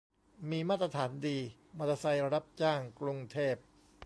[0.49, 1.37] มีมาตรฐานดี
[1.77, 3.55] มอเตอร์ไซค์รับจ้างกรุงเทพ